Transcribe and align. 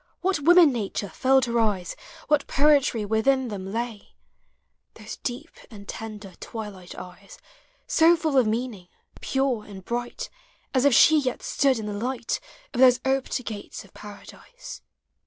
POEMS 0.01 0.09
OF 0.09 0.13
HOME. 0.15 0.45
What 0.47 0.57
woman 0.57 0.73
nature 0.73 1.09
filled 1.09 1.45
her 1.45 1.59
eyes, 1.59 1.95
What 2.27 2.47
poetry 2.47 3.05
within 3.05 3.49
them 3.49 3.71
lay— 3.71 4.15
Those 4.95 5.17
deep 5.17 5.51
and 5.69 5.87
tender 5.87 6.33
twilight 6.39 6.95
eyes, 6.95 7.37
t$o 7.87 8.15
full 8.15 8.35
of 8.35 8.47
meaning, 8.47 8.87
pure 9.19 9.63
and 9.63 9.85
bright 9.85 10.31
As 10.73 10.85
if 10.85 10.95
she 10.95 11.19
yet 11.19 11.43
stood 11.43 11.77
in 11.77 11.85
the 11.85 11.93
light 11.93 12.39
Of 12.73 12.79
those 12.79 12.99
oped 13.05 13.45
gates 13.45 13.83
of 13.85 13.93
Paradise. 13.93 14.81